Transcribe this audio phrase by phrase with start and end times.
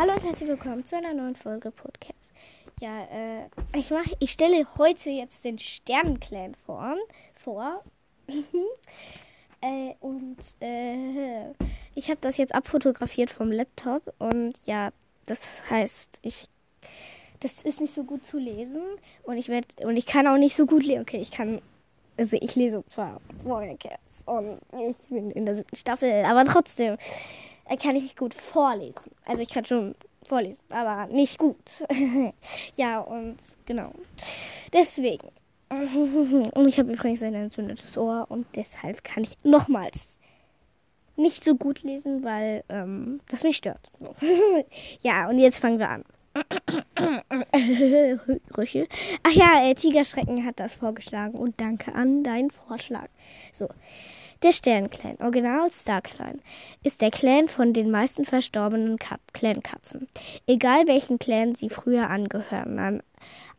[0.00, 2.30] Hallo und herzlich willkommen zu einer neuen Folge Podcast.
[2.80, 6.94] Ja, äh, ich mache, ich stelle heute jetzt den Sternenclan vor.
[7.34, 7.82] vor.
[9.60, 11.50] äh, und äh,
[11.96, 14.90] ich habe das jetzt abfotografiert vom Laptop und ja,
[15.26, 16.48] das heißt, ich
[17.40, 18.82] das ist nicht so gut zu lesen
[19.24, 21.02] und ich werde und ich kann auch nicht so gut lesen.
[21.02, 21.60] Okay, ich kann
[22.16, 24.60] also ich lese zwar Warrior Cats und
[24.90, 26.98] ich bin in der siebten Staffel, aber trotzdem
[27.76, 29.10] kann ich nicht gut vorlesen.
[29.24, 29.94] Also ich kann schon
[30.26, 31.56] vorlesen, aber nicht gut.
[32.74, 33.92] ja, und genau.
[34.72, 35.28] Deswegen.
[35.70, 40.18] Und ich habe übrigens ein entzündetes Ohr und deshalb kann ich nochmals
[41.18, 43.90] nicht so gut lesen, weil ähm, das mich stört.
[45.02, 46.04] ja, und jetzt fangen wir an.
[48.56, 48.86] Rüchel.
[49.24, 53.08] Ach ja, äh, Tigerschrecken hat das vorgeschlagen und danke an deinen Vorschlag.
[53.52, 53.68] So.
[54.42, 56.40] Der Sternclan, Original Star Clan,
[56.84, 58.96] ist der Clan von den meisten verstorbenen
[59.32, 60.08] Clankatzen.
[60.46, 63.02] Egal welchen Clan sie früher angehören,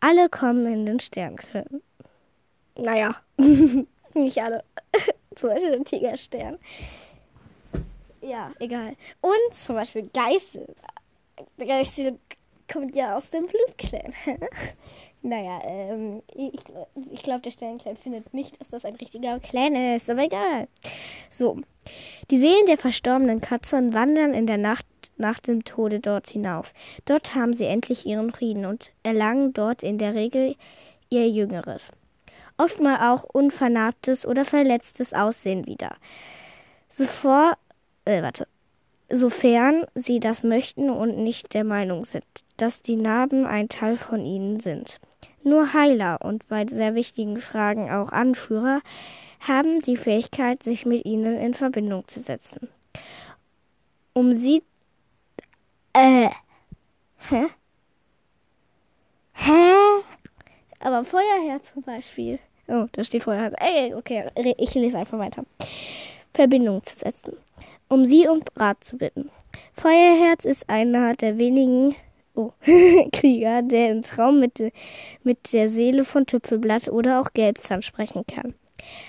[0.00, 1.80] alle kommen in den Sternclan.
[2.76, 3.16] Naja,
[4.14, 4.62] nicht alle.
[5.34, 6.58] zum Beispiel den Tigerstern.
[8.20, 8.96] Ja, egal.
[9.20, 10.74] Und zum Beispiel Geißel.
[11.58, 12.18] Geißel
[12.70, 14.12] kommt ja aus dem Blutclan.
[15.26, 16.60] naja, ähm, ich,
[17.10, 20.68] ich glaube, der Sternenclan findet nicht, dass das ein richtiger Clan ist, aber egal.
[21.30, 21.58] So.
[22.30, 26.72] Die Seelen der verstorbenen Katzen wandern in der Nacht nach dem Tode dort hinauf.
[27.04, 30.56] Dort haben sie endlich ihren Frieden und erlangen dort in der Regel
[31.10, 31.90] ihr Jüngeres.
[32.58, 35.96] Oftmal auch unvernarbtes oder verletztes Aussehen wieder.
[36.88, 37.58] Sofort,
[38.04, 38.46] äh, warte,
[39.10, 42.24] sofern sie das möchten und nicht der Meinung sind,
[42.56, 45.00] dass die Narben ein Teil von ihnen sind.
[45.46, 48.80] Nur Heiler und bei sehr wichtigen Fragen auch Anführer
[49.38, 52.68] haben die Fähigkeit, sich mit ihnen in Verbindung zu setzen.
[54.12, 54.64] Um sie
[55.92, 56.30] äh
[57.30, 57.46] hä?
[59.34, 59.74] Hä?
[60.80, 62.40] Aber Feuerherr zum Beispiel.
[62.66, 63.52] Oh, da steht Feuerherr.
[63.60, 64.28] Ey, okay,
[64.58, 65.44] ich lese einfach weiter.
[66.34, 67.36] Verbindung zu setzen
[67.88, 69.30] um sie um Rat zu bitten.
[69.74, 71.94] Feuerherz ist einer der wenigen
[72.36, 72.52] oh,
[73.12, 74.62] Krieger, der im Traum mit,
[75.22, 78.54] mit der Seele von Tüpfelblatt oder auch Gelbzahn sprechen kann.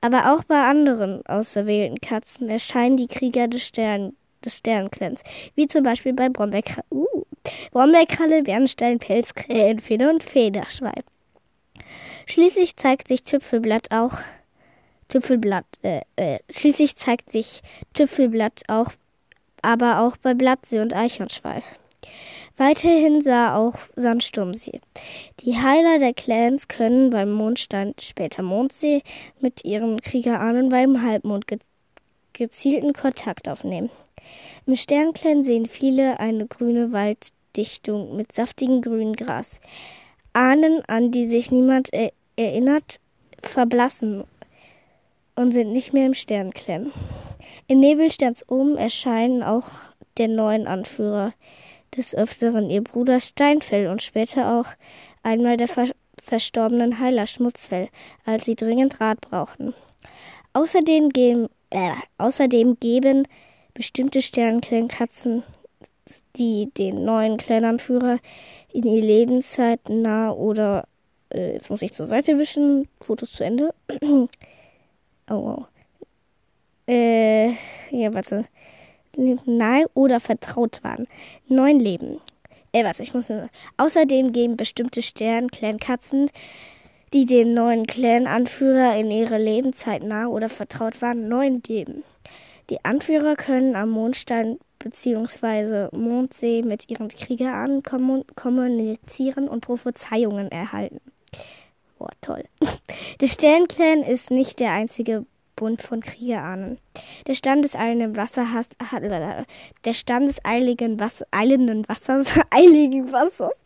[0.00, 4.14] Aber auch bei anderen auserwählten Katzen erscheinen die Krieger des, Stern,
[4.44, 5.22] des Sternclans,
[5.54, 7.24] wie zum Beispiel bei Brombeerkralle, uh,
[7.72, 11.02] Brombeerkralle, Bernstein, Pelzkrähen, Feder und Federschwein.
[12.26, 14.18] Schließlich zeigt sich Tüpfelblatt auch
[15.08, 15.64] Tüpfelblatt.
[15.82, 17.62] Äh, äh, schließlich zeigt sich
[17.94, 18.92] Tüpfelblatt auch,
[19.62, 21.64] aber auch bei Blattsee und Eichhornschweif.
[22.58, 24.80] Weiterhin sah auch Sandsturmsee.
[25.40, 29.02] Die Heiler der Clans können beim Mondstein, später Mondsee,
[29.40, 31.58] mit ihren Kriegerahnen beim Halbmond ge
[32.32, 33.90] gezielten Kontakt aufnehmen.
[34.66, 39.60] Im Sternclan sehen viele eine grüne Walddichtung mit saftigem grünen Gras.
[40.32, 43.00] Ahnen, an die sich niemand er erinnert,
[43.42, 44.24] verblassen
[45.36, 46.92] und sind nicht mehr im Sternclan.
[47.68, 49.68] In Nebelsterns oben erscheinen auch
[50.16, 51.32] der neuen Anführer
[51.96, 54.66] des Öfteren ihr Bruder Steinfell und später auch
[55.22, 55.86] einmal der ver
[56.22, 57.88] verstorbenen Heiler Schmutzfell,
[58.26, 59.72] als sie dringend Rat brauchten.
[60.52, 63.26] Außerdem geben, äh, außerdem geben
[63.72, 65.42] bestimmte Sternclan-Katzen,
[66.36, 68.18] die den neuen Clananführer
[68.72, 70.86] in ihr Lebenszeit nah oder
[71.32, 73.74] äh, jetzt muss ich zur Seite wischen, Fotos zu Ende
[75.30, 75.66] Oh, oh.
[76.86, 77.50] Äh,
[77.90, 78.44] ja, warte.
[79.18, 81.06] Nahe oder vertraut waren.
[81.48, 82.20] Neun Leben.
[82.72, 83.48] Äh, was, ich muss nur.
[83.76, 86.30] Außerdem geben bestimmte Stern-Clan-Katzen,
[87.12, 92.04] die den neuen Clan-Anführer in ihrer Lebenszeit nahe oder vertraut waren, neun Leben.
[92.70, 95.88] Die Anführer können am Mondstein bzw.
[95.96, 101.00] Mondsee mit ihren Kriegerahnen kommunizieren und Prophezeiungen erhalten.
[101.98, 102.44] Boah, toll.
[103.20, 105.26] Der Sternclan ist nicht der einzige
[105.58, 106.78] Bund von Kriegerahnen.
[107.26, 113.58] Der Stamm des eilenden Wassers hat, der Stamm des eiligen Wasser, eilenden Wassers, eiligen Wassers,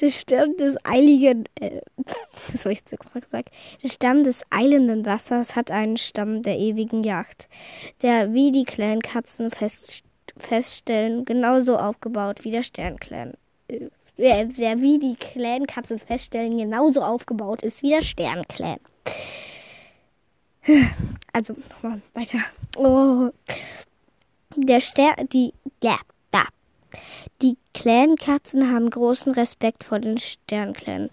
[0.00, 1.80] der Stamm des eiligen, äh,
[2.52, 3.50] das habe ich jetzt gesagt,
[3.82, 7.48] der Stamm des eilenden Wassers hat einen Stamm der ewigen Jagd,
[8.02, 10.02] der wie die Clan-Katzen fest,
[10.36, 13.34] feststellen, genauso aufgebaut wie der Sternclan
[13.68, 13.86] äh,
[14.16, 18.80] der, der wie die Clan-Katzen feststellen, genauso aufgebaut ist wie der Sternclan.
[21.32, 22.38] Also, nochmal weiter.
[22.76, 23.30] Oh.
[24.56, 25.96] Der Stern, die, ja,
[26.30, 26.44] da.
[27.42, 31.10] Die Clan-Katzen haben großen Respekt vor den Sternclan.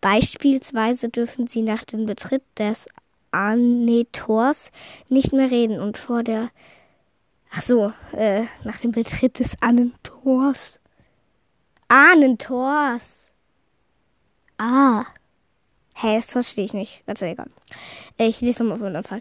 [0.00, 2.88] Beispielsweise dürfen sie nach dem Betritt des
[3.30, 4.70] Anetors
[5.08, 6.50] nicht mehr reden und vor der
[7.52, 10.78] Ach so, äh, nach dem Betritt des Ahnentors.
[11.88, 13.32] Ahnentors.
[14.56, 15.04] Ah.
[16.00, 17.02] Hä, hey, das verstehe ich nicht.
[17.04, 17.50] Warte, egal.
[18.16, 19.20] Ich lese nochmal von Anfang.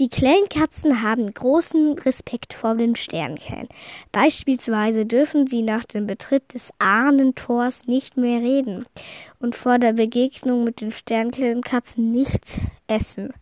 [0.00, 3.68] Die Clan-Katzen haben großen Respekt vor den Sternklan.
[4.10, 8.86] Beispielsweise dürfen sie nach dem Betritt des Ahnentors nicht mehr reden
[9.38, 12.58] und vor der Begegnung mit den Sternklan-Katzen nichts
[12.88, 13.32] essen.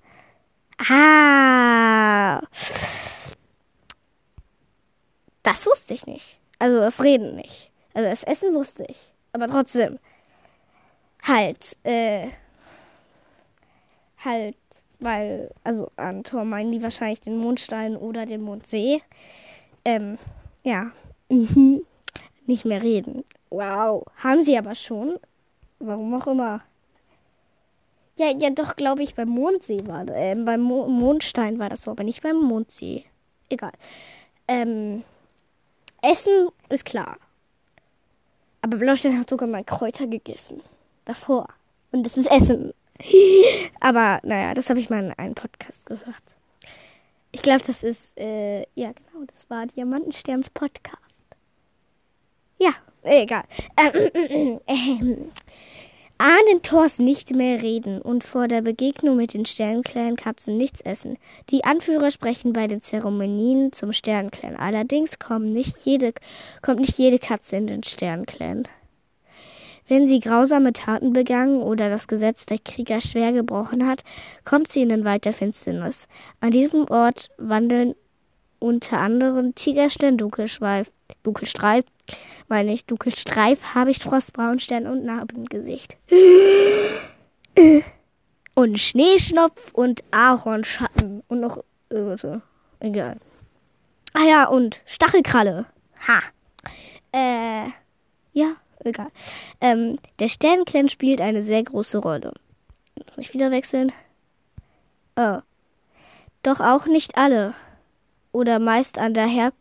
[0.76, 2.42] Ah.
[5.42, 6.38] Das wusste ich nicht.
[6.58, 7.70] Also das Reden nicht.
[7.94, 8.98] Also das Essen wusste ich.
[9.32, 9.98] Aber trotzdem.
[11.22, 12.28] Halt, äh
[14.24, 14.56] halt,
[15.00, 19.02] weil, also an Tor meinen die wahrscheinlich den Mondstein oder den Mondsee.
[19.84, 20.18] Ähm,
[20.62, 20.90] ja,
[21.28, 21.84] mhm.
[22.46, 23.24] nicht mehr reden.
[23.50, 25.18] Wow, haben sie aber schon.
[25.78, 26.62] Warum auch immer.
[28.16, 30.16] Ja, ja, doch, glaube ich, beim Mondsee war das.
[30.16, 33.04] Äh, beim Mo Mondstein war das so, aber nicht beim Mondsee.
[33.48, 33.72] Egal.
[34.46, 35.02] Ähm,
[36.00, 37.16] Essen ist klar.
[38.62, 40.62] Aber Blaustein hat sogar mal Kräuter gegessen.
[41.04, 41.48] Davor.
[41.92, 42.72] Und das ist Essen.
[43.80, 46.36] Aber naja, das habe ich mal in einem Podcast gehört.
[47.32, 51.00] Ich glaube, das ist, äh, ja genau, das war Diamantensterns Podcast.
[52.58, 53.44] Ja, egal.
[53.76, 55.32] Ähm, ähm,
[56.18, 61.18] Ahnen Thors nicht mehr reden und vor der Begegnung mit den Sternclan-Katzen nichts essen.
[61.50, 64.54] Die Anführer sprechen bei den Zeremonien zum Sternclan.
[64.54, 66.14] Allerdings kommt nicht jede,
[66.62, 68.68] kommt nicht jede Katze in den Sternclan.
[69.86, 74.02] Wenn sie grausame Taten begangen oder das Gesetz der Krieger schwer gebrochen hat,
[74.44, 76.08] kommt sie in den Wald der Finsternis.
[76.40, 77.94] An diesem Ort wandeln
[78.58, 80.90] unter anderem Tigerstern, Dunkelschweif,
[81.22, 81.84] Dunkelstreif,
[82.48, 85.98] meine ich, Dunkelstreif, Habichtfrost, Braunstern und Narbengesicht.
[88.56, 91.58] Und Schneeschnopf und Ahornschatten und noch
[91.90, 92.40] äh, so.
[92.78, 93.16] Egal.
[94.12, 95.66] Ah ja, und Stachelkralle.
[96.06, 96.20] Ha.
[97.10, 97.70] Äh,
[98.32, 98.54] ja
[98.84, 99.08] egal.
[99.60, 102.32] Ähm, der Sternenclan spielt eine sehr große Rolle.
[103.16, 103.92] Muss ich wieder wechseln?
[105.16, 105.38] Oh.
[106.42, 107.54] Doch auch nicht alle.
[108.32, 109.52] Oder meist an der Her...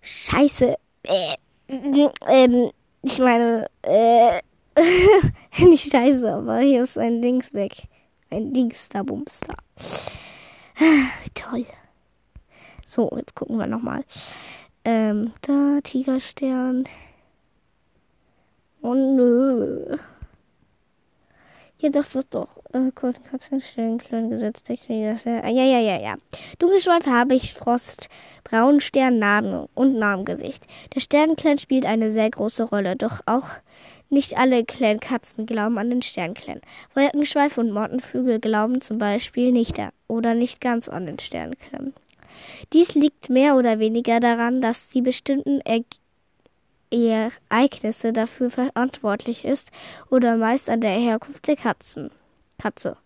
[0.00, 0.76] Scheiße.
[1.04, 1.36] Äh,
[2.26, 2.70] ähm,
[3.02, 4.40] ich meine, äh,
[5.64, 7.72] nicht scheiße, aber hier ist ein Dings weg.
[8.30, 9.54] Ein Dingster Bumster.
[11.34, 11.66] Toll.
[12.84, 14.04] So, jetzt gucken wir nochmal.
[14.84, 16.88] Ähm, da, Tigerstern.
[18.82, 19.96] Oh nö.
[21.80, 22.58] Ja, doch, doch, doch.
[22.72, 25.16] Äh, Konzentration, klein Gesetz der Krieger.
[25.24, 26.14] Ja, ja, ja, ja.
[26.58, 28.08] Dunkelschwarz habe ich Frost,
[28.44, 30.64] Braunstern, Narben und Narbengesicht.
[30.94, 33.48] Der Sternenclan spielt eine sehr große Rolle, doch auch
[34.10, 36.60] nicht alle Clan-Katzen glauben an den Sternclan.
[36.94, 41.94] Wolkenschweif und Mottenvögel glauben zum Beispiel nicht oder nicht ganz an den Sternclan.
[42.72, 46.01] Dies liegt mehr oder weniger daran, dass die bestimmten Ergebnisse
[46.92, 49.70] Ereignisse dafür verantwortlich ist
[50.10, 52.10] oder meist an der Herkunft der Katzen.
[52.58, 52.96] Katze.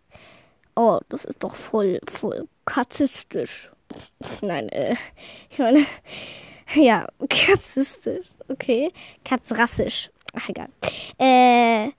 [0.74, 3.70] Oh, das ist doch voll, voll katzistisch.
[4.42, 4.94] Nein, äh,
[5.50, 5.86] ich meine,
[6.74, 8.92] ja, katzistisch, okay.
[9.24, 10.10] Katzrassisch.
[10.34, 10.68] Ach, egal.
[11.18, 11.90] Äh,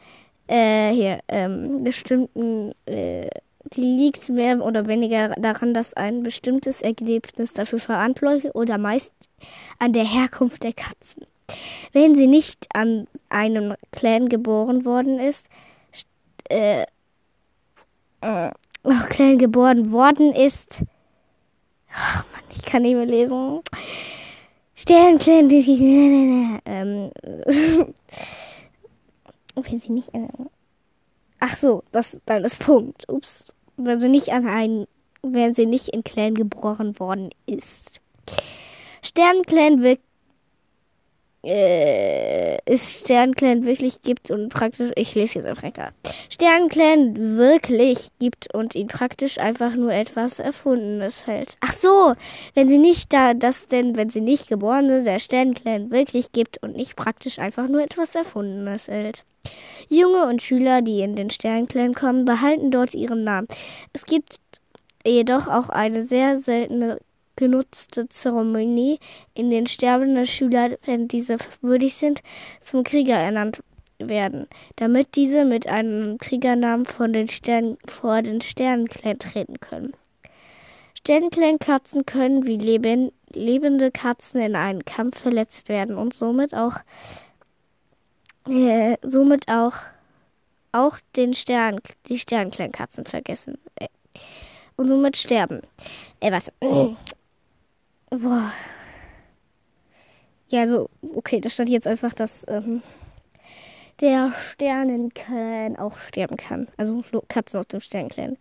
[0.48, 3.30] äh, hier, ähm, bestimmten, äh,
[3.74, 9.12] die liegt mehr oder weniger daran, dass ein bestimmtes Ergebnis dafür verantwortlich oder meist
[9.80, 11.25] an der Herkunft der Katzen.
[11.94, 15.48] Wenn sie nicht an einem Clan geboren worden ist,
[16.50, 16.86] äh,
[18.21, 18.52] äh,
[19.10, 20.83] Clan geboren worden ist,
[21.92, 23.62] ach Mann, ich kann nicht mehr lesen.
[24.76, 25.50] Sternclan,
[26.66, 27.12] ähm,
[29.56, 30.30] wenn sie nicht an,
[31.40, 33.10] ach so, das, dann ist Punkt.
[33.10, 34.88] Ups, wenn sie nicht an einen,
[35.24, 38.00] wenn sie nicht in Clan geboren worden ist.
[39.02, 40.04] Sternclan wirkt
[41.47, 45.92] äh, es Sternclan wirklich gibt und praktisch, ich lese jetzt einfach weiter.
[46.30, 51.56] Sternclan wirklich gibt und ihn praktisch einfach nur etwas Erfundenes hält.
[51.61, 52.13] Ach so,
[52.54, 56.61] wenn sie nicht da, das denn, wenn sie nicht geboren sind, der Sternclan wirklich gibt
[56.61, 59.23] und nicht praktisch einfach nur etwas Erfundenes hält.
[59.87, 63.47] Junge und Schüler, die in den Sternclan kommen, behalten dort ihren Namen.
[63.94, 64.39] Es gibt
[65.06, 66.99] jedoch auch eine sehr seltene
[67.38, 69.00] genutzte Zeremonie,
[69.34, 72.22] in den sterbende Schüler, wenn diese würdig sind,
[72.60, 73.62] zum Krieger ernannt
[74.00, 79.94] werden, damit diese mit einem Kriegernamen von den Sternen, vor den Sternenclan treten können.
[80.96, 86.76] Sternenclan-Katzen können wie leben, lebende Katzen in einem Kampf verletzt werden und somit auch
[88.50, 89.76] äh, somit auch
[90.72, 93.88] auch den Stern, die Sternenclan-Katzen vergessen äh,
[94.76, 95.62] und somit sterben.
[96.20, 96.52] Äh, was?
[98.09, 98.52] Boah.
[100.49, 102.81] Ja, so, okay, da stand jetzt einfach, dass ähm,
[103.99, 106.68] der Sternenclan auch sterben kann.
[106.78, 108.37] Also Katzen aus dem Sternenclan.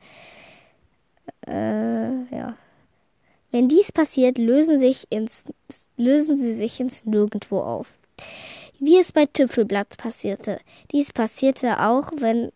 [1.49, 2.57] Äh, ja.
[3.51, 5.45] Wenn dies passiert, lösen, sich ins,
[5.97, 7.89] lösen sie sich ins Nirgendwo auf.
[8.79, 10.61] Wie es bei Tüpfelblatt passierte.
[10.93, 12.53] Dies passierte auch, wenn,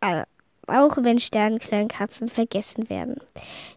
[0.00, 0.24] äh,
[0.70, 3.16] auch wenn Sternenclan-Katzen vergessen werden.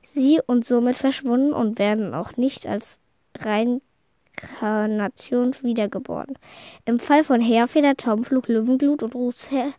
[0.04, 3.00] Sie und somit verschwunden und werden auch nicht als
[3.38, 6.38] Reinkarnation wiedergeboren.
[6.86, 9.74] Im Fall von Heerfeder, Taubenflug, Löwenglut und Rußher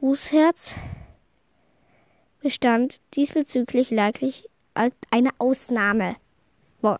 [0.00, 0.74] Rußherz
[2.40, 4.48] bestand diesbezüglich leidlich
[5.10, 6.16] eine Ausnahme.
[6.82, 6.98] Boah.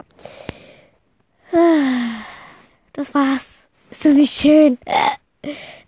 [2.94, 3.66] Das war's.
[3.90, 4.78] Ist das nicht schön?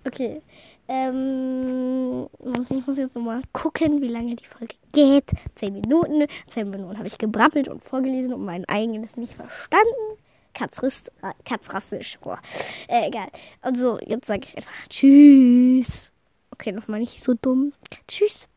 [0.05, 0.43] Okay.
[0.89, 2.29] Ähm,
[2.71, 5.31] ich muss jetzt nochmal gucken, wie lange die Folge geht.
[5.55, 6.27] Zehn Minuten.
[6.47, 10.19] Zehn Minuten habe ich gebrabbelt und vorgelesen und mein eigenes nicht verstanden.
[10.55, 11.11] Katzrist,
[11.45, 12.19] katzrassisch.
[12.21, 12.41] Boah.
[12.89, 13.29] Äh, egal.
[13.61, 16.13] Also, jetzt sage ich einfach Tschüss.
[16.51, 17.73] Okay, nochmal nicht so dumm.
[18.09, 18.49] Tschüss.